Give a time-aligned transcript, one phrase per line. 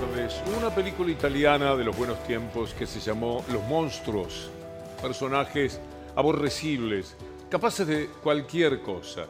[0.00, 0.42] tardes.
[0.58, 4.50] Una película italiana de los buenos tiempos que se llamó Los Monstruos.
[5.00, 5.80] Personajes
[6.14, 7.16] aborrecibles,
[7.48, 9.24] capaces de cualquier cosa.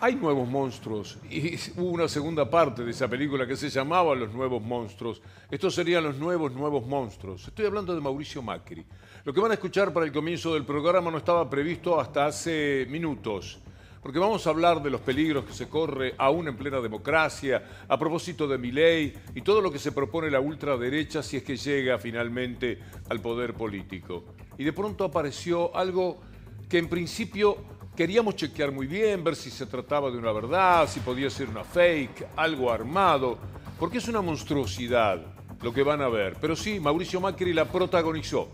[0.00, 4.34] Hay nuevos monstruos y hubo una segunda parte de esa película que se llamaba Los
[4.34, 5.22] Nuevos Monstruos.
[5.48, 7.46] Estos serían los nuevos, nuevos monstruos.
[7.46, 8.84] Estoy hablando de Mauricio Macri.
[9.24, 12.84] Lo que van a escuchar para el comienzo del programa no estaba previsto hasta hace
[12.90, 13.60] minutos
[14.06, 17.98] porque vamos a hablar de los peligros que se corre aún en plena democracia, a
[17.98, 21.56] propósito de mi ley y todo lo que se propone la ultraderecha si es que
[21.56, 22.78] llega finalmente
[23.08, 24.26] al poder político.
[24.58, 26.20] Y de pronto apareció algo
[26.68, 27.56] que en principio
[27.96, 31.64] queríamos chequear muy bien, ver si se trataba de una verdad, si podía ser una
[31.64, 33.38] fake, algo armado,
[33.76, 35.20] porque es una monstruosidad
[35.60, 36.36] lo que van a ver.
[36.40, 38.52] Pero sí, Mauricio Macri la protagonizó.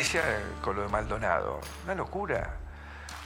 [0.00, 0.20] Eh,
[0.62, 1.60] con lo de Maldonado.
[1.84, 2.56] Una locura.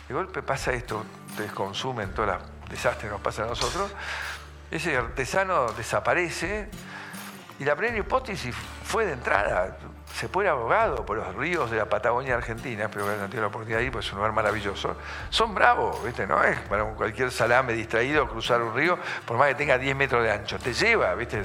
[0.08, 3.92] De golpe pasa esto, ustedes consumen todos los desastres que nos pasan a nosotros.
[4.72, 6.69] Ese artesano desaparece
[7.61, 9.77] y la primera hipótesis fue de entrada.
[10.16, 13.47] Se puede abogado por los ríos de la Patagonia Argentina, pero que no tiene la
[13.47, 14.97] oportunidad de ir, pues es un lugar maravilloso.
[15.31, 16.27] Son bravos, ¿viste?
[16.27, 20.25] No es para cualquier salame distraído cruzar un río, por más que tenga 10 metros
[20.25, 20.59] de ancho.
[20.59, 21.44] Te lleva, ¿viste?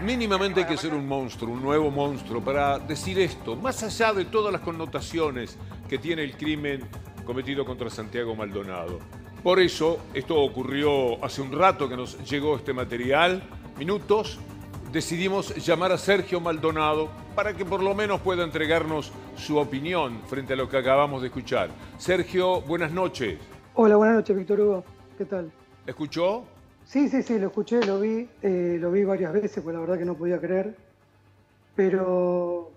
[0.00, 4.26] Mínimamente hay que ser un monstruo, un nuevo monstruo, para decir esto, más allá de
[4.26, 6.82] todas las connotaciones que tiene el crimen
[7.26, 9.00] cometido contra Santiago Maldonado.
[9.42, 13.42] Por eso, esto ocurrió hace un rato que nos llegó este material,
[13.76, 14.38] minutos,
[14.92, 20.52] decidimos llamar a Sergio Maldonado para que por lo menos pueda entregarnos su opinión frente
[20.52, 21.70] a lo que acabamos de escuchar.
[21.98, 23.38] Sergio, buenas noches.
[23.74, 24.84] Hola, buenas noches, Víctor Hugo.
[25.16, 25.50] ¿Qué tal?
[25.84, 26.44] ¿Escuchó?
[26.88, 29.98] Sí, sí, sí, lo escuché, lo vi, eh, lo vi varias veces, pues la verdad
[29.98, 30.74] que no podía creer.
[31.76, 32.72] Pero,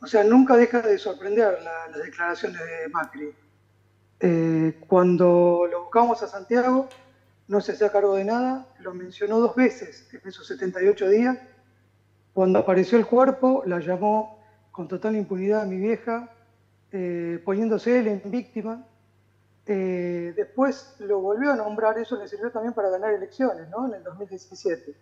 [0.00, 3.32] o sea, nunca deja de sorprender las declaraciones de Macri.
[4.18, 6.88] Eh, cuando lo buscamos a Santiago,
[7.46, 11.38] no se hacía cargo de nada, lo mencionó dos veces en esos 78 días.
[12.34, 14.40] Cuando apareció el cuerpo, la llamó
[14.72, 16.32] con total impunidad a mi vieja,
[16.90, 18.84] eh, poniéndose él en víctima
[19.68, 23.86] eh, después lo volvió a nombrar, eso le sirvió también para ganar elecciones, ¿no?
[23.86, 24.94] En el 2017.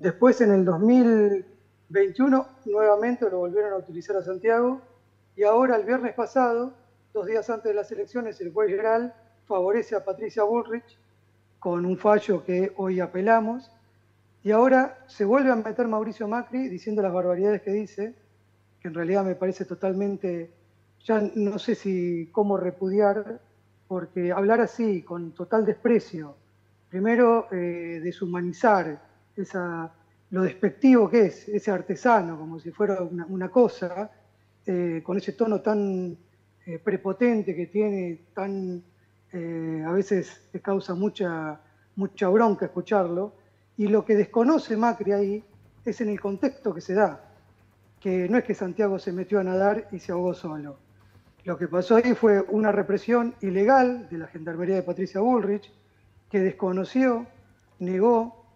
[0.00, 4.80] Después, en el 2021, nuevamente lo volvieron a utilizar a Santiago.
[5.36, 6.72] Y ahora, el viernes pasado,
[7.12, 9.14] dos días antes de las elecciones, el juez general
[9.46, 10.98] favorece a Patricia Bullrich
[11.60, 13.70] con un fallo que hoy apelamos.
[14.42, 18.14] Y ahora se vuelve a meter Mauricio Macri diciendo las barbaridades que dice,
[18.80, 20.50] que en realidad me parece totalmente,
[21.04, 23.40] ya no sé si cómo repudiar
[23.86, 26.36] porque hablar así, con total desprecio,
[26.88, 29.00] primero eh, deshumanizar
[29.36, 29.92] esa,
[30.30, 34.10] lo despectivo que es ese artesano, como si fuera una, cosa,
[34.66, 36.16] eh, con ese tono tan
[36.66, 38.82] eh, prepotente que tiene, tan
[39.34, 41.60] a veces te causa mucha,
[41.96, 43.32] mucha bronca escucharlo,
[43.76, 45.44] y lo que desconoce Macri ahí
[45.84, 47.20] es en el contexto que se da,
[47.98, 50.83] que no es que Santiago se metió a nadar y se ahogó solo
[51.44, 55.70] lo que pasó ahí fue una represión ilegal de la Gendarmería de Patricia Bullrich,
[56.30, 57.26] que desconoció,
[57.78, 58.46] negó,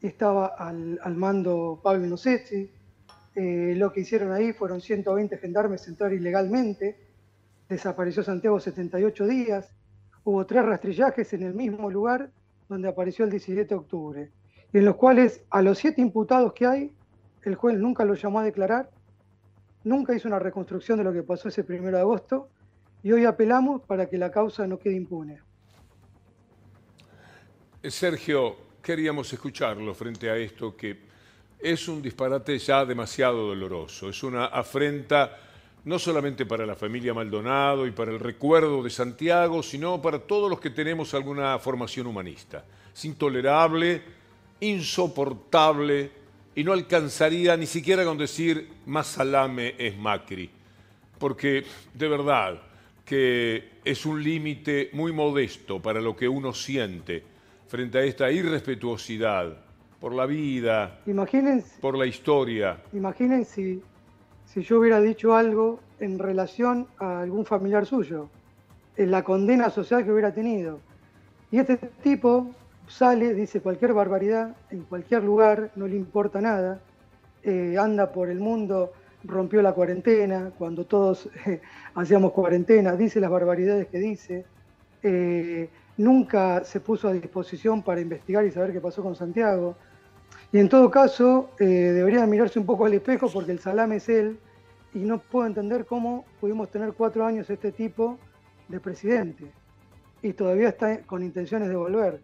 [0.00, 2.70] estaba al, mando Pablo Nocetti.
[3.34, 6.96] Eh, lo que hicieron ahí fueron 120 gendarmes entrar ilegalmente.
[7.68, 9.68] Desapareció Santiago 78 días.
[10.22, 12.30] Hubo tres rastrillajes en el mismo lugar
[12.68, 14.30] donde apareció el 17 de octubre,
[14.72, 16.92] en los cuales a los siete imputados que hay,
[17.42, 18.90] el juez nunca los llamó a declarar
[19.86, 22.48] nunca hizo una reconstrucción de lo que pasó ese primero de agosto
[23.04, 25.40] y hoy apelamos para que la causa no quede impune.
[27.84, 31.06] Sergio, queríamos escucharlo frente a esto que
[31.60, 35.38] es un disparate ya demasiado doloroso, es una afrenta
[35.84, 40.50] no solamente para la familia Maldonado y para el recuerdo de Santiago, sino para todos
[40.50, 42.64] los que tenemos alguna formación humanista.
[42.92, 44.02] Es intolerable,
[44.58, 46.25] insoportable
[46.56, 50.50] y no alcanzaría ni siquiera con decir más salame es Macri,
[51.18, 52.60] porque de verdad
[53.04, 57.22] que es un límite muy modesto para lo que uno siente
[57.68, 59.54] frente a esta irrespetuosidad
[60.00, 61.00] por la vida,
[61.80, 62.82] por la historia.
[62.92, 63.82] Imaginen si,
[64.46, 68.30] si yo hubiera dicho algo en relación a algún familiar suyo,
[68.96, 70.80] en la condena social que hubiera tenido.
[71.50, 72.50] Y este tipo
[72.88, 76.80] sale, dice cualquier barbaridad en cualquier lugar, no le importa nada,
[77.42, 78.92] eh, anda por el mundo,
[79.24, 81.60] rompió la cuarentena, cuando todos eh,
[81.94, 84.44] hacíamos cuarentena, dice las barbaridades que dice,
[85.02, 89.76] eh, nunca se puso a disposición para investigar y saber qué pasó con Santiago.
[90.52, 94.38] Y en todo caso, debería mirarse un poco al espejo porque el salame es él
[94.94, 98.18] y no puedo entender cómo pudimos tener cuatro años este tipo
[98.68, 99.44] de presidente.
[100.22, 102.20] y todavía está con intenciones de volver.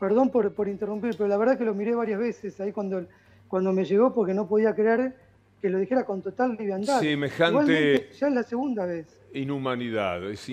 [0.00, 3.06] Perdón por, por interrumpir, pero la verdad que lo miré varias veces ahí cuando,
[3.46, 5.14] cuando me llegó porque no podía creer
[5.60, 7.00] que lo dijera con total liviandad.
[7.00, 9.20] Semejante ya es la segunda vez.
[9.34, 10.48] Inhumanidad, es,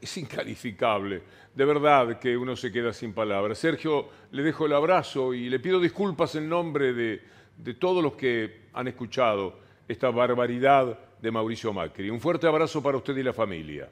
[0.00, 1.22] es incalificable.
[1.54, 3.58] De verdad que uno se queda sin palabras.
[3.58, 7.20] Sergio, le dejo el abrazo y le pido disculpas en nombre de,
[7.58, 12.08] de todos los que han escuchado esta barbaridad de Mauricio Macri.
[12.08, 13.90] Un fuerte abrazo para usted y la familia.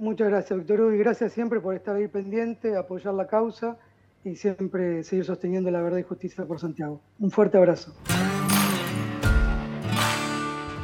[0.00, 0.96] Muchas gracias, doctor Uy.
[0.96, 3.76] Gracias siempre por estar ahí pendiente, apoyar la causa
[4.24, 7.02] y siempre seguir sosteniendo la verdad y justicia por Santiago.
[7.18, 7.94] Un fuerte abrazo.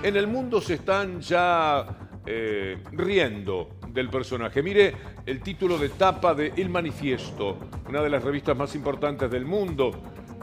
[0.02, 1.86] En el mundo se están ya
[2.26, 4.62] eh, riendo del personaje.
[4.62, 4.92] Mire
[5.24, 7.56] el título de tapa de El Manifiesto,
[7.88, 9.92] una de las revistas más importantes del mundo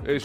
[0.06, 0.20] eh,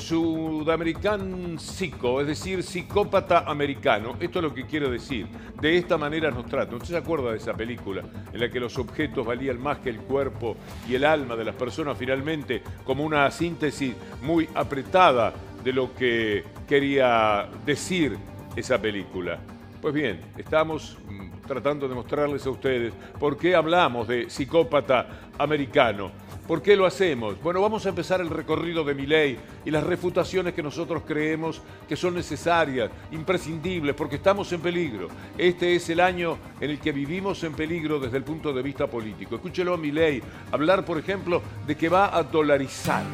[1.59, 4.17] Psico, es decir, psicópata americano.
[4.21, 5.27] Esto es lo que quiero decir.
[5.61, 6.75] De esta manera nos trata.
[6.75, 8.03] ¿Usted se acuerda de esa película
[8.33, 10.57] en la que los objetos valían más que el cuerpo
[10.89, 15.33] y el alma de las personas finalmente como una síntesis muy apretada
[15.63, 18.17] de lo que quería decir
[18.57, 19.39] esa película?
[19.81, 26.11] Pues bien, estamos mm, tratando de mostrarles a ustedes por qué hablamos de psicópata americano.
[26.49, 27.39] ¿Por qué lo hacemos?
[27.43, 31.61] Bueno, vamos a empezar el recorrido de mi ley y las refutaciones que nosotros creemos
[31.87, 35.09] que son necesarias, imprescindibles, porque estamos en peligro.
[35.37, 38.87] Este es el año en el que vivimos en peligro desde el punto de vista
[38.87, 39.35] político.
[39.35, 43.05] Escúchelo a mi ley hablar, por ejemplo, de que va a dolarizar.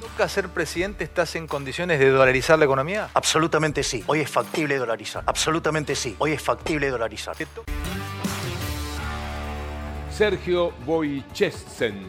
[0.00, 3.10] ¿Toca ser presidente estás en condiciones de dolarizar la economía?
[3.12, 4.04] Absolutamente sí.
[4.06, 5.24] Hoy es factible dolarizar.
[5.26, 6.14] Absolutamente sí.
[6.20, 7.34] Hoy es factible dolarizar.
[10.16, 12.06] Sergio Boichessen,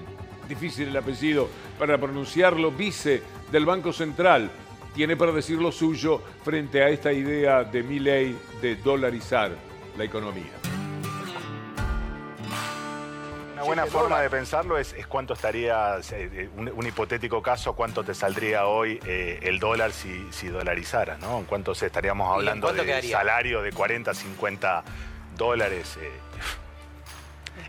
[0.48, 3.22] difícil el apellido para pronunciarlo, vice
[3.52, 4.50] del Banco Central,
[4.96, 9.52] tiene para decir lo suyo frente a esta idea de mi ley de dolarizar
[9.98, 10.54] la economía.
[13.56, 18.68] Una buena forma de pensarlo es, cuánto estaría, eh, un, hipotético caso, cuánto te saldría
[18.68, 21.44] hoy eh, el dólar si, si dolarizaras, ¿no?
[21.46, 24.84] ¿Cuánto estaríamos hablando de salario de 40, 50
[25.36, 25.98] dólares?
[26.02, 26.10] Eh,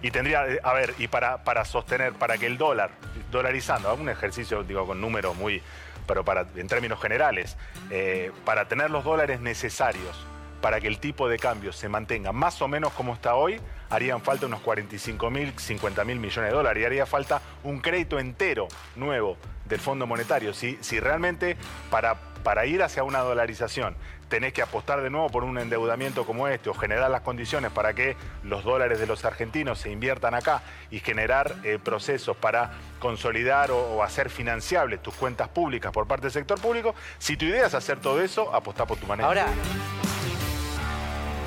[0.03, 2.91] y tendría, a ver, y para, para sostener, para que el dólar,
[3.31, 5.63] dolarizando, un ejercicio, digo, con números muy,
[6.07, 7.57] pero para, en términos generales,
[7.91, 10.27] eh, para tener los dólares necesarios
[10.61, 14.21] para que el tipo de cambio se mantenga más o menos como está hoy, harían
[14.21, 18.69] falta unos 45 mil, 50 mil millones de dólares y haría falta un crédito entero
[18.97, 19.37] nuevo
[19.67, 20.53] del Fondo Monetario.
[20.53, 21.57] Si, si realmente
[21.91, 23.97] para, para ir hacia una dolarización
[24.29, 27.95] tenés que apostar de nuevo por un endeudamiento como este o generar las condiciones para
[27.95, 33.71] que los dólares de los argentinos se inviertan acá y generar eh, procesos para consolidar
[33.71, 37.75] o, hacer financiables tus cuentas públicas por parte del sector público, si tu idea es
[37.75, 39.29] hacer todo eso, apostá por tu manera.
[39.29, 39.47] Ahora...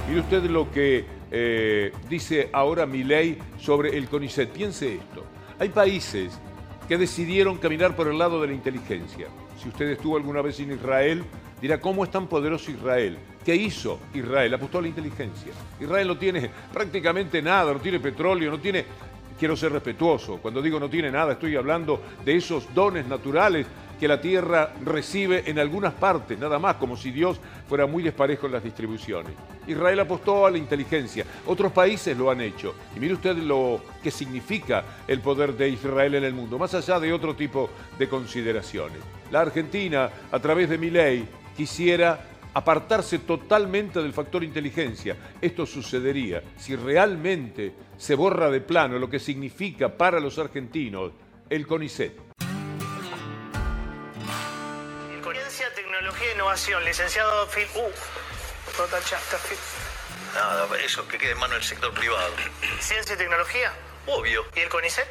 [0.08, 4.50] Mire usted lo que eh, dice ahora mi ley sobre el CONICET.
[4.50, 5.24] Piense esto.
[5.60, 6.38] Hay países
[6.88, 9.28] que decidieron caminar por el lado de la inteligencia.
[9.62, 11.24] Si usted estuvo alguna vez en Israel,
[11.62, 13.18] dirá, ¿cómo es tan poderoso Israel?
[13.46, 14.54] ¿Qué hizo Israel?
[14.54, 15.54] Apostó a la inteligencia.
[15.80, 18.86] Israel no tiene prácticamente nada, no tiene petróleo, no tiene...
[19.40, 20.38] Quiero ser respetuoso.
[20.38, 23.66] Cuando digo no tiene nada, estoy hablando de esos dones naturales
[24.00, 28.48] que la tierra recibe en algunas partes, nada más, como si Dios fuera muy desparejo
[28.48, 29.34] en las distribuciones.
[29.68, 32.74] Israel apostó a la inteligencia, otros países lo han hecho.
[32.96, 37.00] Y mire usted lo que significa el poder de Israel en el mundo, más allá
[37.00, 37.70] de otro tipo
[38.00, 38.98] de consideraciones.
[39.30, 41.28] La Argentina, a través de mi ley,
[41.62, 42.20] quisiera
[42.56, 45.16] apartarse totalmente del factor inteligencia.
[45.40, 51.12] Esto sucedería si realmente se borra de plano lo que significa para los argentinos
[51.52, 52.14] el CONICET.
[55.50, 57.68] Ciencia, Tecnología e Innovación, licenciado Phil.
[57.76, 57.92] Uh,
[59.48, 59.58] Phil.
[60.34, 62.34] Nada, eso, que quede en mano del sector privado.
[62.80, 63.72] ¿Ciencia y tecnología?
[64.08, 64.46] Obvio.
[64.56, 65.08] ¿Y el CONICET?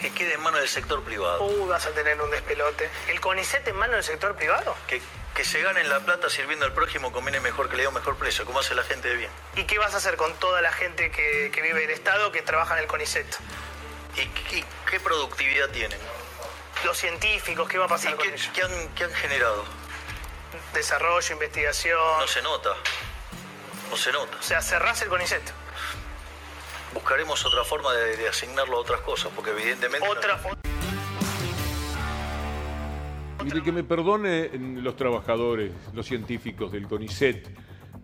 [0.00, 1.44] Que quede en manos del sector privado.
[1.44, 2.88] Uh, vas a tener un despelote.
[3.10, 4.76] ¿El CONICET en manos del sector privado?
[4.86, 5.02] Que,
[5.38, 8.16] que se ganen la plata sirviendo al prójimo conviene mejor que le dé un mejor
[8.16, 9.30] precio, como hace la gente de bien.
[9.54, 12.42] ¿Y qué vas a hacer con toda la gente que, vive en el Estado que
[12.42, 13.24] trabaja en el CONICET?
[14.16, 15.96] ¿Y, qué productividad tienen?
[16.84, 18.50] Los científicos, ¿qué va a pasar con qué, ellos?
[18.52, 19.64] ¿qué han, ¿Qué han generado?
[20.74, 22.18] Desarrollo, investigación.
[22.18, 22.74] No se nota.
[23.90, 24.36] No se nota.
[24.40, 25.52] O sea, cerrás el CONICET
[26.94, 30.08] buscaremos otra forma de, asignarlo a otras cosas, porque evidentemente...
[30.08, 30.36] Otra
[33.48, 37.48] Mire, que me perdone los trabajadores, los científicos del CONICET,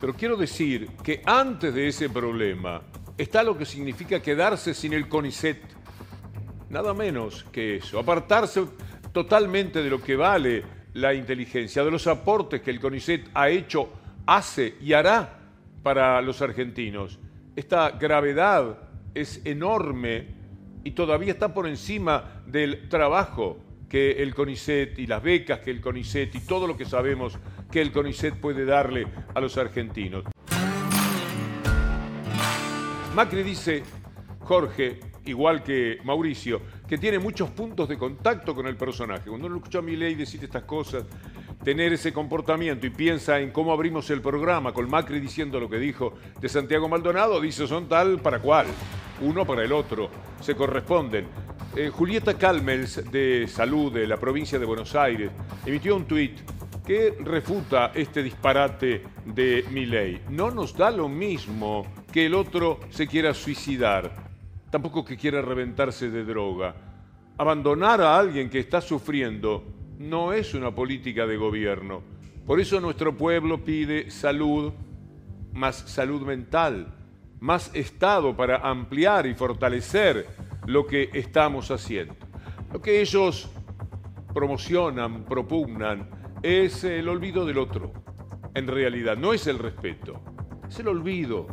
[0.00, 2.80] pero quiero decir que antes de ese problema
[3.18, 5.58] está lo que significa quedarse sin el CONICET.
[6.70, 8.64] Nada menos que eso, apartarse
[9.12, 13.90] totalmente de lo que vale la inteligencia, de los aportes que el CONICET ha hecho,
[14.24, 15.40] hace y hará
[15.82, 17.18] para los argentinos.
[17.54, 18.78] Esta gravedad
[19.14, 20.26] es enorme
[20.84, 25.80] y todavía está por encima del trabajo que el CONICET y las becas que el
[25.80, 27.38] CONICET y todo lo que sabemos
[27.70, 30.24] que el CONICET puede darle a los argentinos.
[33.14, 33.82] Macri dice,
[34.40, 39.28] Jorge, igual que Mauricio, que tiene muchos puntos de contacto con el personaje.
[39.28, 41.04] Cuando uno escucha a Milei decir estas cosas,
[41.62, 45.78] tener ese comportamiento y piensa en cómo abrimos el programa con Macri diciendo lo que
[45.78, 48.66] dijo de Santiago Maldonado, dice son tal para cual,
[49.22, 50.10] uno para el otro,
[50.40, 51.26] se corresponden.
[51.76, 55.32] Eh, Julieta Calmels de Salud de la provincia de Buenos Aires
[55.66, 56.38] emitió un tuit
[56.86, 60.20] que refuta este disparate de Milei.
[60.30, 64.08] No nos da lo mismo que el otro se quiera suicidar,
[64.70, 66.76] tampoco que quiera reventarse de droga.
[67.38, 69.64] Abandonar a alguien que está sufriendo
[69.98, 72.02] no es una política de gobierno.
[72.46, 74.72] Por eso nuestro pueblo pide salud,
[75.52, 76.94] más salud mental,
[77.40, 80.24] más Estado para ampliar y fortalecer
[80.66, 82.14] lo que estamos haciendo.
[82.72, 83.50] Lo que ellos
[84.32, 86.10] promocionan, propugnan,
[86.42, 87.92] es el olvido del otro.
[88.54, 90.20] En realidad, no es el respeto,
[90.68, 91.46] es el olvido.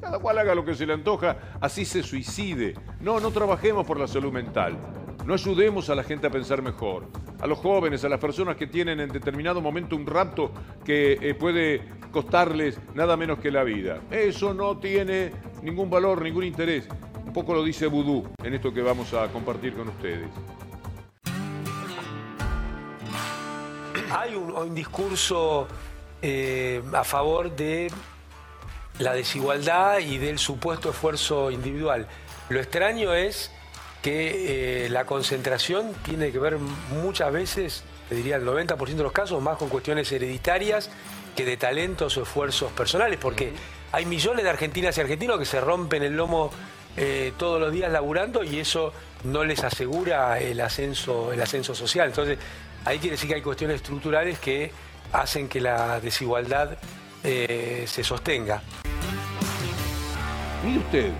[0.00, 2.74] Cada cual haga lo que se le antoja, así se suicide.
[3.00, 4.78] No, no trabajemos por la salud mental.
[5.26, 7.06] No ayudemos a la gente a pensar mejor,
[7.40, 10.50] a los jóvenes, a las personas que tienen en determinado momento un rapto
[10.84, 14.00] que eh, puede costarles nada menos que la vida.
[14.10, 16.88] Eso no tiene ningún valor, ningún interés.
[17.28, 20.30] Un poco lo dice Vudú en esto que vamos a compartir con ustedes.
[24.10, 25.68] Hay un, discurso
[26.22, 27.92] eh, a favor de
[28.98, 32.06] la desigualdad y del supuesto esfuerzo individual.
[32.48, 33.50] Lo extraño es
[34.00, 36.56] que eh, la concentración tiene que ver
[37.02, 40.88] muchas veces, te diría el 90% de los casos, más con cuestiones hereditarias
[41.36, 43.52] que de talentos o esfuerzos personales, porque
[43.92, 46.50] hay millones de argentinas y argentinos que se rompen el lomo
[47.00, 48.92] eh, todos los días laburando y eso
[49.24, 52.08] no les asegura el ascenso, el ascenso social.
[52.08, 52.38] Entonces,
[52.84, 54.70] ahí quiere decir que hay cuestiones estructurales que
[55.12, 56.76] hacen que la desigualdad
[57.22, 58.62] eh, se sostenga.
[60.64, 61.12] Mire usted,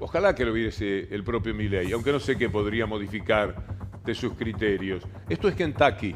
[0.00, 3.54] Ojalá que lo viese el propio Milley, aunque no sé qué podría modificar
[4.04, 5.02] de sus criterios.
[5.28, 6.14] Esto es Kentucky.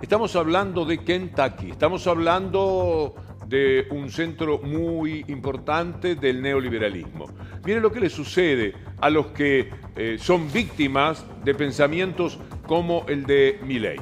[0.00, 1.72] Estamos hablando de Kentucky.
[1.72, 3.14] Estamos hablando
[3.46, 7.26] de un centro muy importante del neoliberalismo.
[7.64, 13.24] Miren lo que le sucede a los que eh, son víctimas de pensamientos como el
[13.24, 14.00] de Milley.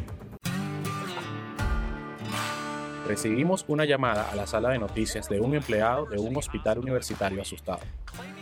[3.06, 7.42] Recibimos una llamada a la sala de noticias de un empleado de un hospital universitario
[7.42, 7.80] asustado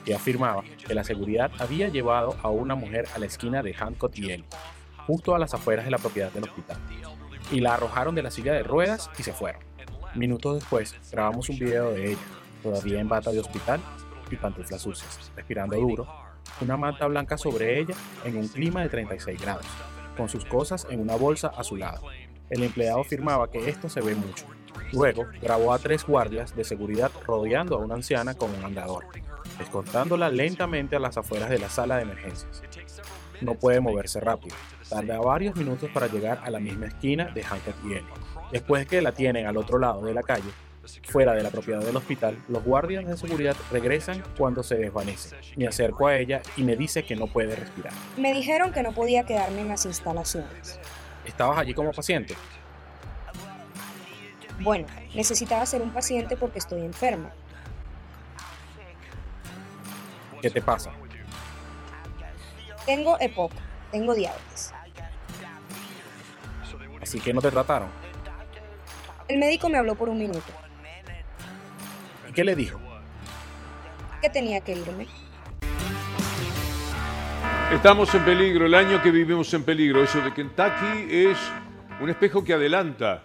[0.04, 4.16] que afirmaba que la seguridad había llevado a una mujer a la esquina de Hancock
[4.16, 4.44] y Ellie,
[5.06, 6.78] justo a las afueras de la propiedad del hospital,
[7.50, 9.60] y la arrojaron de la silla de ruedas y se fueron.
[10.14, 12.22] Minutos después, grabamos un video de ella,
[12.62, 13.80] todavía en bata de hospital
[14.30, 16.06] y pantuflas sucias, respirando duro,
[16.60, 19.66] una manta blanca sobre ella en un clima de 36 grados,
[20.16, 22.02] con sus cosas en una bolsa a su lado.
[22.50, 24.46] El empleado afirmaba que esto se ve mucho.
[24.92, 29.04] Luego, grabó a tres guardias de seguridad rodeando a una anciana con un andador,
[29.60, 32.62] escoltándola lentamente a las afueras de la sala de emergencias.
[33.40, 34.56] No puede moverse rápido,
[34.88, 38.27] tarda varios minutos para llegar a la misma esquina de Hancock y.
[38.50, 40.50] Después que la tienen al otro lado de la calle,
[41.04, 45.36] fuera de la propiedad del hospital, los guardias de seguridad regresan cuando se desvanece.
[45.56, 47.92] Me acerco a ella y me dice que no puede respirar.
[48.16, 50.80] Me dijeron que no podía quedarme en las instalaciones.
[51.26, 52.34] ¿Estabas allí como paciente?
[54.60, 57.30] Bueno, necesitaba ser un paciente porque estoy enferma.
[60.40, 60.90] ¿Qué te pasa?
[62.86, 63.52] Tengo EPOC,
[63.90, 64.72] tengo diabetes.
[67.02, 68.07] Así que no te trataron.
[69.28, 70.40] El médico me habló por un minuto.
[72.28, 72.80] ¿Y qué le dijo?
[74.22, 75.06] Que tenía que irme.
[77.70, 80.02] Estamos en peligro, el año que vivimos en peligro.
[80.02, 81.36] Eso de Kentucky es
[82.00, 83.24] un espejo que adelanta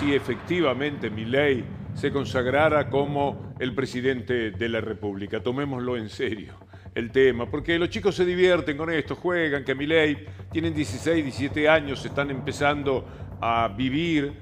[0.00, 5.40] si efectivamente mi ley se consagrara como el presidente de la República.
[5.40, 9.86] Tomémoslo en serio el tema, porque los chicos se divierten con esto, juegan, que mi
[9.86, 13.06] ley tienen 16, 17 años, están empezando
[13.38, 14.32] a vivir,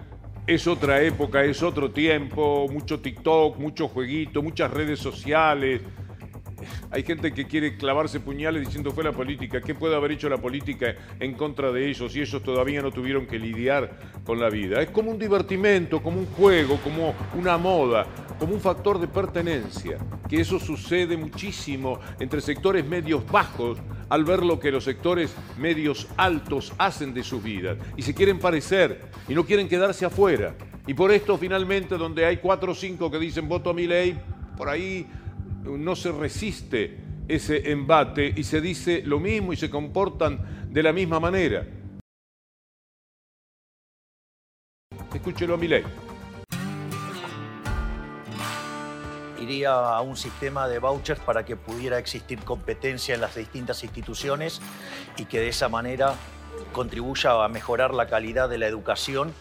[0.47, 5.81] es otra época, es otro tiempo, mucho TikTok, mucho jueguito, muchas redes sociales,
[6.90, 9.61] hay gente que quiere clavarse puñales diciendo fue la política.
[9.61, 13.26] ¿Qué puede haber hecho la política en contra de ellos y ellos todavía no tuvieron
[13.26, 14.80] que lidiar con la vida?
[14.80, 18.06] Es como un divertimento, como un juego, como una moda,
[18.38, 19.99] como un factor de pertenencia.
[20.28, 23.78] Que eso sucede muchísimo entre sectores medios bajos
[24.09, 28.38] al ver lo que los sectores medios altos hacen de sus vidas y se quieren
[28.38, 30.54] parecer y no quieren quedarse afuera
[30.87, 34.18] Y por esto finalmente donde hay cuatro o cinco que dicen voto a mi ley,
[34.56, 35.06] por ahí
[35.64, 40.92] no se resiste ese embate y se dice lo mismo y se comportan de la
[40.92, 41.66] misma manera.
[45.14, 45.85] Escúchelo a mi ley.
[49.40, 54.61] Iría a un sistema de vouchers para que pudiera existir competencia en las distintas instituciones
[55.16, 56.14] y que de esa manera
[56.73, 59.33] contribuya a mejorar la calidad de la educación.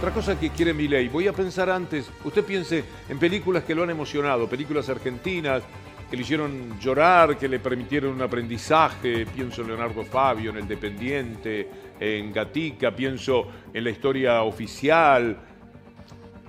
[0.00, 3.74] Otra cosa que quiere mi ley, voy a pensar antes, usted piense en películas que
[3.74, 5.62] lo han emocionado, películas argentinas
[6.10, 10.66] que le hicieron llorar, que le permitieron un aprendizaje, pienso en Leonardo Fabio, en El
[10.66, 11.68] Dependiente,
[12.00, 15.36] en Gatica, pienso en la historia oficial.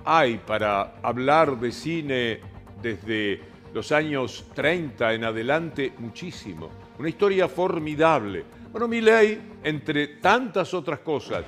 [0.06, 2.40] Hay para hablar de cine
[2.80, 3.38] desde
[3.74, 6.70] los años 30 en adelante muchísimo.
[6.98, 8.44] Una historia formidable.
[8.72, 11.44] Bueno, mi ley, entre tantas otras cosas,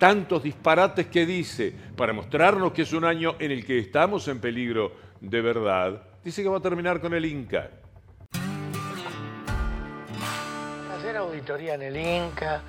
[0.00, 4.40] tantos disparates que dice para mostrarnos que es un año en el que estamos en
[4.40, 7.68] peligro de verdad, dice que va a terminar con el Inca.
[10.96, 12.62] Hacer auditoría en el Inca.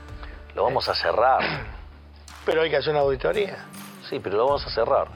[0.55, 1.41] Lo vamos a cerrar.
[2.45, 3.65] Pero hay que hacer una auditoría.
[4.09, 5.07] Sí, pero lo vamos a cerrar.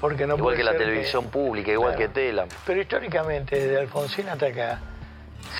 [0.00, 2.12] Porque no igual que la televisión pública, igual Claro.
[2.14, 2.48] que Telam.
[2.64, 4.78] Pero históricamente, desde Alfonsín hasta acá,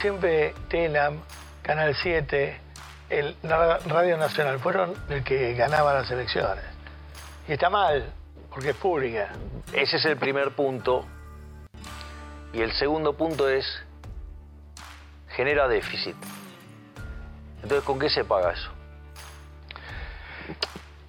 [0.00, 1.18] siempre Telam,
[1.60, 2.60] Canal 7,
[3.10, 6.64] el la Radio Nacional fueron el que ganaba las elecciones.
[7.46, 8.12] Y está mal,
[8.50, 9.30] porque es pública.
[9.72, 11.06] Ese es el primer punto.
[12.52, 13.66] Y el segundo punto es,
[15.28, 16.16] genera déficit.
[17.62, 18.70] Entonces, ¿con qué se paga eso?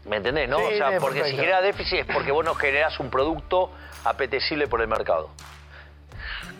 [0.05, 0.57] ¿Me entendés, no?
[0.57, 3.71] Sí, o sea, porque si genera déficit es porque vos no generás un producto
[4.03, 5.29] apetecible por el mercado.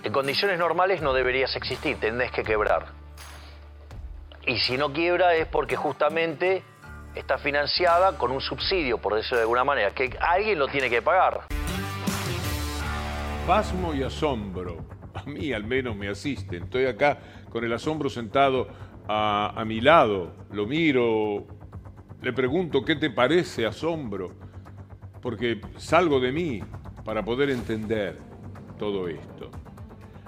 [0.03, 2.88] En condiciones normales no deberías existir, tenés que quebrar.
[4.49, 6.63] Y si no quiebra es porque justamente
[7.13, 11.03] está financiada con un subsidio, por decirlo de alguna manera, que alguien lo tiene que
[11.03, 11.41] pagar.
[13.45, 14.77] Pasmo y asombro.
[15.13, 16.63] A mí al menos me asisten.
[16.63, 17.19] Estoy acá
[17.51, 18.67] con el asombro sentado
[19.07, 20.33] a, a mi lado.
[20.51, 21.45] Lo miro,
[22.19, 24.31] le pregunto, ¿qué te parece asombro?
[25.21, 26.63] Porque salgo de mí
[27.05, 28.17] para poder entender
[28.79, 29.51] todo esto.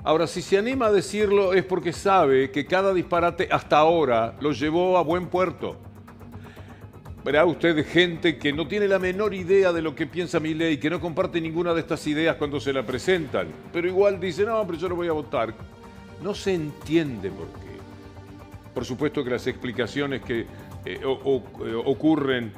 [0.04, 4.52] Ahora, si se anima a decirlo es porque sabe que cada disparate hasta ahora lo
[4.52, 5.78] llevó a buen puerto.
[7.24, 10.78] Verá usted gente que no tiene la menor idea de lo que piensa mi ley,
[10.78, 14.66] que no comparte ninguna de estas ideas cuando se la presentan, pero igual dice, no,
[14.66, 15.54] pero yo no voy a votar.
[16.24, 17.78] No se entiende por qué.
[18.74, 20.46] Por supuesto que las explicaciones que eh,
[20.86, 21.06] eh,
[21.86, 22.52] ocurren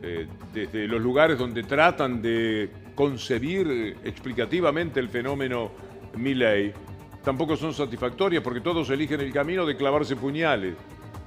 [0.00, 5.87] eh, desde los lugares donde tratan de concebir explicativamente el fenómeno
[6.18, 6.72] Milley
[7.24, 10.74] tampoco son satisfactorias porque todos eligen el camino de clavarse puñales.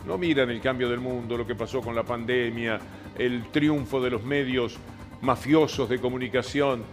[0.06, 2.80] No miran el cambio del mundo, lo que pasó con la pandemia,
[3.18, 4.78] el triunfo de los medios
[5.22, 6.84] mafiosos de comunicación,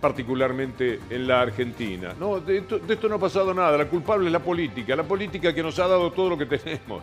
[0.00, 2.14] particularmente en la Argentina.
[2.18, 3.76] No, de esto, de esto no ha pasado nada.
[3.76, 7.02] La culpable es la política, la política que nos ha dado todo lo que tenemos.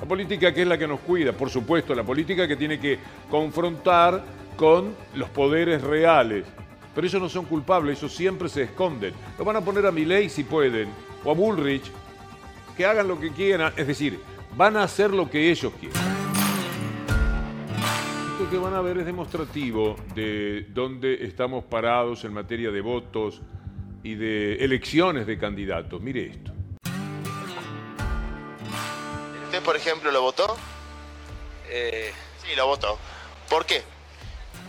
[0.00, 2.98] La política que es la que nos cuida, por supuesto, la política que tiene que
[3.30, 4.22] confrontar
[4.56, 6.44] con los poderes reales.
[6.94, 9.14] Pero ellos no son culpables, ellos siempre se esconden.
[9.38, 10.88] Lo van a poner a Milei si pueden,
[11.24, 11.90] o a Bullrich,
[12.76, 14.20] que hagan lo que quieran, es decir,
[14.56, 16.02] van a hacer lo que ellos quieran.
[18.32, 23.40] Esto que van a ver es demostrativo de dónde estamos parados en materia de votos
[24.02, 26.00] y de elecciones de candidatos.
[26.00, 26.52] Mire esto.
[29.44, 30.56] ¿Usted, por ejemplo, lo votó?
[31.70, 32.98] Eh, Sí, lo votó.
[33.48, 33.82] ¿Por qué?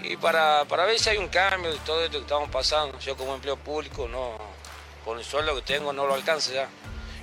[0.03, 2.99] Y para, para ver si hay un cambio de todo esto que estamos pasando.
[2.99, 4.37] Yo como empleo público, no,
[5.05, 6.69] con el sueldo que tengo no lo alcanza ya.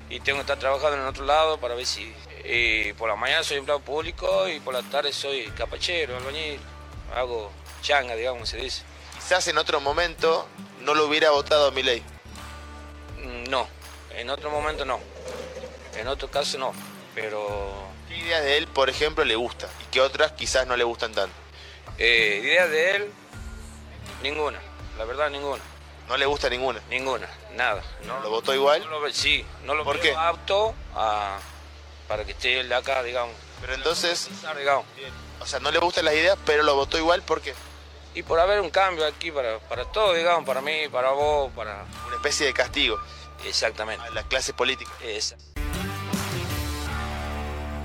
[0.08, 2.12] Y tengo que estar trabajando en otro lado para ver si...
[2.44, 6.58] Y por la mañana soy empleado público y por la tarde soy capachero, albañil.
[7.14, 8.82] Hago changa, digamos, se dice.
[9.14, 10.48] Quizás en otro momento
[10.80, 12.02] no lo hubiera votado a mi ley.
[13.22, 13.68] Mm, No,
[14.16, 14.98] en otro momento no.
[15.96, 16.72] En otro caso no.
[17.14, 19.68] Pero ¿Qué ideas de él, por ejemplo, le gusta?
[19.82, 21.34] Y qué otras quizás no le gustan tanto.
[22.00, 23.12] Eh, ideas de él,
[24.22, 24.58] ninguna.
[24.98, 25.62] La verdad, ninguna.
[26.08, 26.80] ¿No le gusta ninguna?
[26.90, 27.82] Ninguna, nada.
[28.04, 28.80] No, ¿Lo votó igual?
[28.82, 30.12] no lo ve- sí, no lo ¿Por qué?
[30.16, 31.38] apto a-
[32.08, 33.34] para que esté él de acá, digamos.
[33.60, 34.84] Pero entonces, digamos.
[35.40, 37.54] o sea, no le gustan las ideas, pero lo votó igual porque
[38.12, 41.84] Y por haber un cambio aquí para, para todos, digamos, para mí, para vos, para...
[42.08, 42.98] una especie de castigo
[43.44, 44.04] Exactamente.
[44.04, 44.92] a las clases políticas.
[45.00, 45.36] Esa.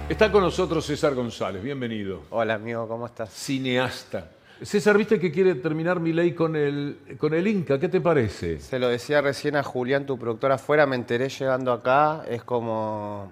[0.07, 2.21] Está con nosotros César González, bienvenido.
[2.29, 3.29] Hola amigo, ¿cómo estás?
[3.31, 4.29] Cineasta.
[4.61, 8.59] César, viste que quiere terminar mi ley con el, con el Inca, ¿qué te parece?
[8.59, 13.31] Se lo decía recién a Julián, tu productor afuera, me enteré llegando acá, es como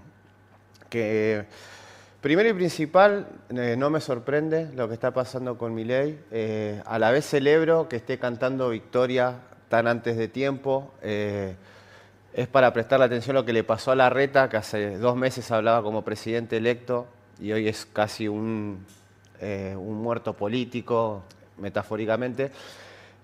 [0.89, 1.45] que
[2.23, 6.17] Primero y principal, eh, no me sorprende lo que está pasando con Milei.
[6.31, 10.93] Eh, a la vez celebro que esté cantando victoria tan antes de tiempo.
[11.01, 11.57] Eh,
[12.33, 15.49] es para prestarle atención a lo que le pasó a Larreta, que hace dos meses
[15.51, 17.07] hablaba como presidente electo
[17.39, 18.85] y hoy es casi un,
[19.41, 21.23] un muerto político,
[21.57, 22.51] metafóricamente.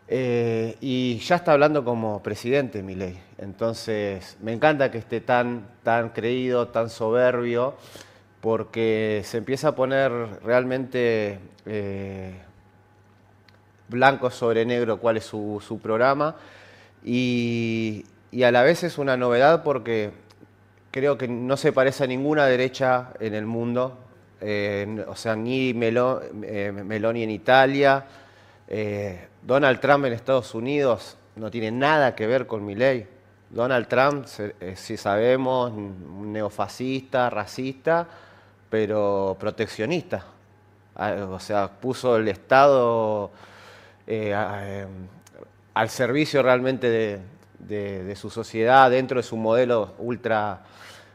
[0.10, 3.20] y ya está hablando como presidente Milei.
[3.38, 7.76] Entonces, me encanta que esté tan, tan creído, tan soberbio
[8.42, 10.12] porque se empieza a poner
[10.44, 12.34] realmente eh,
[13.90, 16.36] blanco sobre negro cuál es su, programa
[17.04, 18.06] y,
[18.44, 20.12] a la vez es una novedad porque
[20.92, 23.98] creo que no se parece a ninguna derecha en el mundo,
[24.42, 28.06] eh, o sea, ni eh, Meloni en Italia,
[29.42, 33.08] Donald Trump en Estados Unidos no tiene nada que ver con mi ley.
[33.50, 34.28] Donald Trump,
[34.76, 38.08] si sabemos, un neofascista, racista,
[38.70, 40.24] pero proteccionista.
[40.96, 43.32] Ah, o sea, puso el Estado
[44.06, 44.34] eh,
[45.74, 47.20] al servicio realmente de,
[48.16, 50.62] su sociedad dentro de su modelo ultra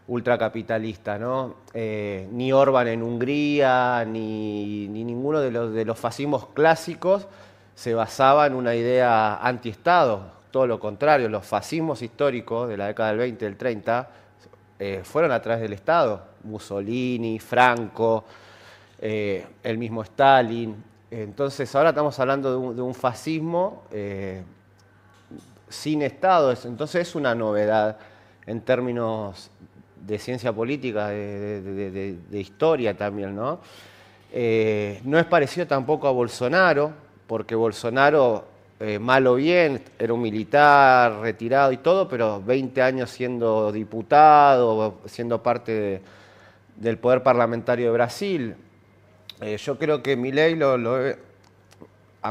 [0.07, 1.55] ultracapitalista, ¿no?
[1.73, 7.27] Eh, ni Orban en Hungría, ni, ninguno de los, de los fascismos clásicos
[7.75, 10.33] se basaba en una idea anti-Estado.
[10.51, 14.09] Todo lo contrario, los fascismos históricos de la década del 20 y del 30
[14.79, 16.23] eh, fueron a través del Estado.
[16.45, 18.25] Mussolini, Franco,
[19.01, 20.77] eh, el mismo Stalin.
[21.11, 23.85] Entonces ahora estamos hablando de un, fascismo
[25.75, 27.99] sin Estado, entonces es una novedad
[28.47, 29.51] en términos
[30.07, 33.61] de ciencia política, de, historia también, ¿no?
[34.33, 36.93] Eh, no es parecido tampoco a Bolsonaro,
[37.27, 38.45] porque Bolsonaro,
[39.01, 45.43] mal o bien, era un militar retirado y todo, pero 20 años siendo diputado, siendo
[45.43, 46.01] parte de
[46.77, 48.55] del poder parlamentario de Brasil.
[49.41, 50.77] Eh, yo creo que mi ley lo,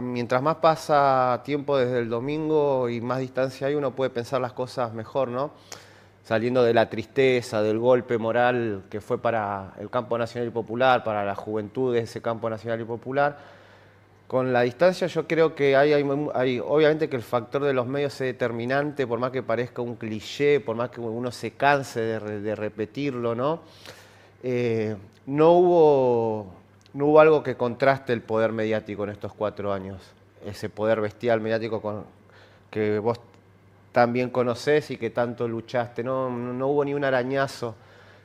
[0.02, 4.54] mientras más pasa tiempo desde el domingo y más distancia hay, uno puede pensar las
[4.54, 5.52] cosas mejor, ¿no?
[6.24, 11.04] Saliendo de la tristeza, del golpe moral que fue para el campo nacional y popular,
[11.04, 13.38] para la juventud de ese campo nacional y popular.
[14.28, 15.94] Con la distancia yo creo que hay,
[16.60, 20.60] obviamente que el factor de los medios es determinante, por más que parezca un cliché,
[20.60, 23.62] por más que uno se canse de, de repetirlo, ¿no?
[24.42, 26.54] Eh, no, hubo,
[26.94, 30.02] no hubo algo que contraste el poder mediático en estos cuatro años,
[30.46, 32.06] ese poder bestial mediático con,
[32.70, 33.20] que vos
[33.92, 36.04] también conocés y que tanto luchaste.
[36.04, 37.76] No, no hubo ni un arañazo,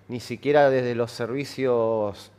[0.09, 2.31] ni siquiera desde los servicios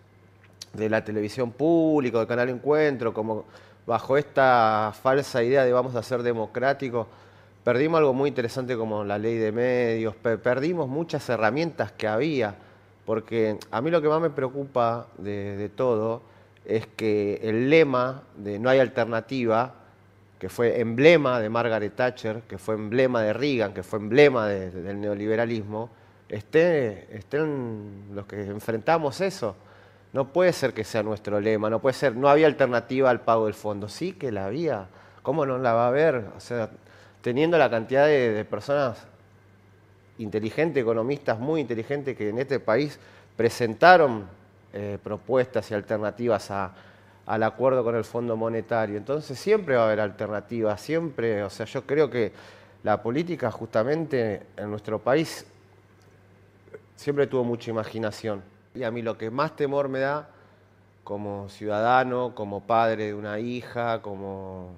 [0.73, 3.45] de la televisión pública, del Canal Encuentro, como
[3.87, 7.07] bajo esta falsa idea de vamos a ser democráticos,
[7.63, 12.55] perdimos algo muy interesante como la ley de medios, perdimos muchas herramientas que había
[13.09, 16.21] porque a mí lo que más me preocupa de, todo
[16.63, 19.73] es que el lema de no hay alternativa,
[20.37, 25.01] que fue emblema de Margaret Thatcher, que fue emblema de Reagan, que fue emblema del
[25.01, 25.89] neoliberalismo,
[26.29, 29.55] esté, estén los que enfrentamos eso.
[30.13, 33.45] No puede ser que sea nuestro lema, no puede ser, no había alternativa al pago
[33.45, 33.89] del fondo.
[33.89, 34.85] Sí que la había.
[35.23, 36.25] ¿Cómo no la va a haber?
[36.37, 36.69] O sea,
[37.23, 39.07] teniendo la cantidad de personas
[40.19, 42.99] inteligentes, economistas muy inteligentes que en este país
[43.35, 44.27] presentaron
[44.71, 48.97] eh, propuestas y alternativas al acuerdo con el Fondo Monetario.
[48.97, 52.31] Entonces siempre va a haber alternativas, siempre, o sea, yo creo que
[52.83, 55.45] la política justamente en nuestro país
[56.95, 58.43] siempre tuvo mucha imaginación.
[58.75, 60.29] Y a mí lo que más temor me da
[61.03, 64.75] como ciudadano, como padre de una hija, como,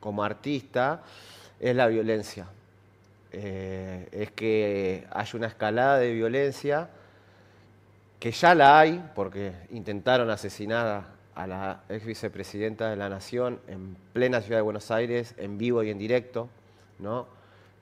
[0.00, 1.02] como artista,
[1.60, 2.46] es la violencia.
[3.38, 6.88] Eh, es que hay una escalada de violencia,
[8.18, 13.94] que ya la hay, porque intentaron asesinar a la ex vicepresidenta de la Nación en
[14.14, 16.48] plena ciudad de Buenos Aires, en vivo y en directo,
[16.98, 17.26] ¿no?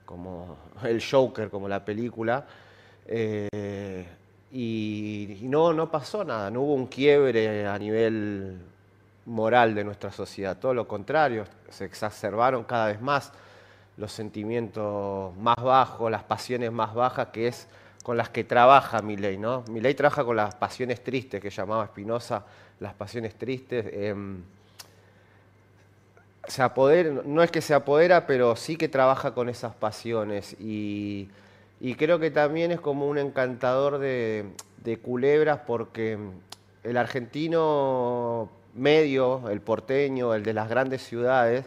[0.05, 2.45] como el Joker, como la película.
[3.07, 4.05] Eh,
[4.51, 8.59] y, no, no pasó nada, no hubo un quiebre a nivel
[9.27, 13.33] moral de nuestra sociedad, todo lo contrario, se exacerbaron cada vez más
[13.97, 17.69] los sentimientos más bajos, las pasiones más bajas, que es
[18.03, 19.65] con las que trabaja Milei, ¿no?
[19.71, 22.45] Milei trabaja con las pasiones tristes, que llamaba Spinoza
[22.81, 23.87] las pasiones tristes.
[23.93, 24.43] Em,
[26.47, 26.63] se
[27.25, 30.55] no es que se apodera, pero sí que trabaja con esas pasiones.
[30.61, 31.31] Y,
[31.97, 36.19] creo que también es como un encantador de culebras, porque
[36.83, 41.65] el argentino medio, el porteño, el de las grandes ciudades,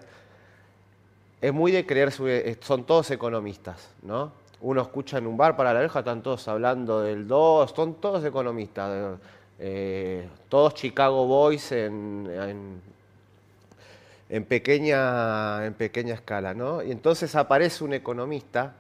[1.41, 4.32] es muy de creer, eh, son todos economistas, ¿no?
[4.60, 8.26] Uno escucha en un bar para la oreja, están todos hablando del 2, son todos
[8.26, 9.19] economistas.
[9.60, 12.82] eh, todos Chicago Boys en,
[14.30, 16.56] en, pequeña, en pequeña escala.
[16.56, 16.82] ¿no?
[16.82, 18.73] Y entonces aparece un economista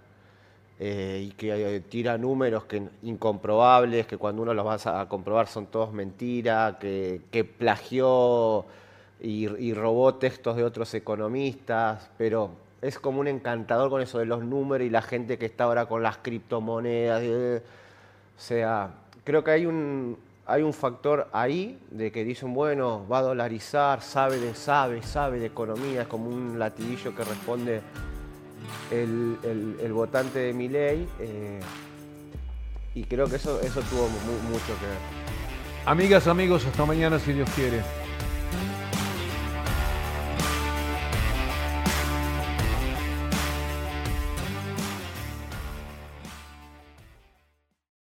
[0.79, 5.67] eh, y que tira números que, incomprobables, que cuando uno los va a comprobar son
[5.67, 8.65] todos mentiras, que, que plagió
[9.19, 12.51] y, robó textos de otros economistas, pero
[12.81, 15.87] es como un encantador con eso de los números y la gente que está ahora
[15.87, 17.23] con las criptomonedas.
[17.23, 17.61] o
[18.39, 18.91] sea,
[19.23, 24.01] creo que hay un, hay un factor ahí de que dicen, bueno, va a dolarizar,
[24.01, 27.81] sabe de, sabe, sabe de economía, es como un latiguillo que responde
[28.91, 31.07] el, votante de mi ley.
[31.19, 31.59] Eh,
[32.93, 34.07] y creo que eso, eso tuvo
[34.49, 34.97] mucho que ver.
[35.85, 37.81] Amigas, amigos, hasta mañana si Dios quiere.